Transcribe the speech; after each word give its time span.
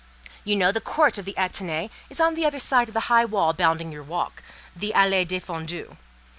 You 0.43 0.55
know 0.55 0.71
the 0.71 0.81
court 0.81 1.19
of 1.19 1.25
the 1.25 1.35
Athénée 1.37 1.91
is 2.09 2.19
on 2.19 2.33
the 2.33 2.43
other 2.43 2.57
side 2.57 2.87
of 2.87 2.95
the 2.95 3.01
high 3.05 3.23
wall 3.23 3.53
bounding 3.53 3.91
your 3.91 4.01
walk, 4.01 4.41
the 4.75 4.93
allée 4.95 5.27
défendue. 5.27 5.95